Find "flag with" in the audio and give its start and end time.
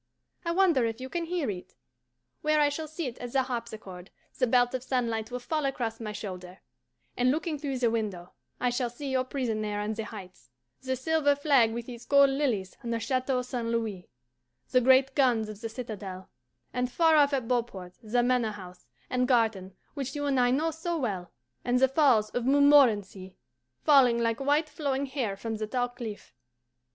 11.35-11.87